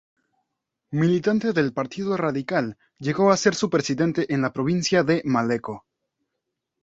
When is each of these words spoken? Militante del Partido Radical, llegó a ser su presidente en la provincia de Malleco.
Militante 0.89 1.53
del 1.53 1.73
Partido 1.73 2.17
Radical, 2.17 2.75
llegó 2.97 3.29
a 3.31 3.37
ser 3.37 3.53
su 3.53 3.69
presidente 3.69 4.33
en 4.33 4.41
la 4.41 4.51
provincia 4.51 5.03
de 5.03 5.21
Malleco. 5.25 5.85